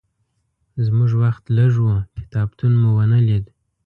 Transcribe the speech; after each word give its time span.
زموږ 0.85 1.11
وخت 1.23 1.43
لږ 1.57 1.73
و، 1.83 1.87
کتابتون 2.17 2.73
مو 2.81 2.89
ونه 2.97 3.19
لید. 3.27 3.45